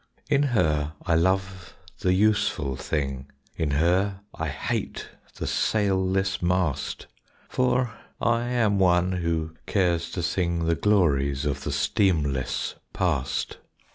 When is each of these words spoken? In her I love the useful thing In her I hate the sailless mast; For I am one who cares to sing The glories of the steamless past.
In 0.31 0.41
her 0.57 0.93
I 1.05 1.13
love 1.13 1.75
the 1.99 2.11
useful 2.15 2.75
thing 2.75 3.29
In 3.55 3.69
her 3.69 4.21
I 4.33 4.47
hate 4.49 5.09
the 5.35 5.45
sailless 5.45 6.41
mast; 6.41 7.05
For 7.47 7.93
I 8.19 8.45
am 8.45 8.79
one 8.79 9.11
who 9.11 9.53
cares 9.67 10.09
to 10.13 10.23
sing 10.23 10.65
The 10.65 10.73
glories 10.73 11.45
of 11.45 11.63
the 11.63 11.71
steamless 11.71 12.73
past. 12.93 13.59